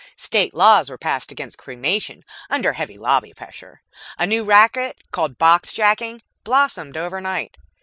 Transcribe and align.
State 0.17 0.55
laws 0.55 0.89
were 0.89 0.97
passed 0.97 1.31
against 1.31 1.59
cremation, 1.59 2.25
under 2.49 2.73
heavy 2.73 2.97
lobby 2.97 3.33
pressure. 3.35 3.83
A 4.17 4.25
new 4.25 4.43
racket, 4.43 4.97
called 5.11 5.37
boxjacking, 5.37 6.21
blossomed 6.43 6.97
overnight. 6.97 7.55